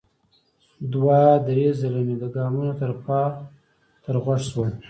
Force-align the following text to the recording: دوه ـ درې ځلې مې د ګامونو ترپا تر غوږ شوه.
دوه 0.91 1.19
ـ 1.33 1.45
درې 1.47 1.67
ځلې 1.79 2.01
مې 2.07 2.15
د 2.19 2.23
ګامونو 2.35 2.71
ترپا 2.79 3.21
تر 4.03 4.15
غوږ 4.23 4.41
شوه. 4.51 4.67